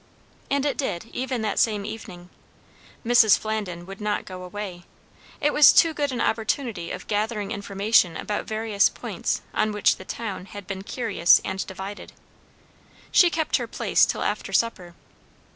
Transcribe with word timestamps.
And 0.49 0.65
it 0.65 0.77
did 0.77 1.05
even 1.13 1.43
that 1.43 1.59
same 1.59 1.85
evening. 1.85 2.31
Mrs. 3.05 3.37
Flandin 3.37 3.85
would 3.85 4.01
not 4.01 4.25
go 4.25 4.41
away; 4.41 4.83
it 5.39 5.53
was 5.53 5.71
too 5.71 5.93
good 5.93 6.11
an 6.11 6.19
opportunity 6.19 6.89
of 6.89 7.05
gathering 7.05 7.51
information 7.51 8.17
about 8.17 8.45
various 8.45 8.89
points 8.89 9.43
on 9.53 9.71
which 9.71 9.97
the 9.97 10.03
"town" 10.03 10.45
had 10.47 10.65
been 10.65 10.81
curious 10.81 11.39
and 11.45 11.63
divided. 11.67 12.13
She 13.11 13.29
kept 13.29 13.57
her 13.57 13.67
place 13.67 14.03
till 14.07 14.23
after 14.23 14.51
supper. 14.51 14.95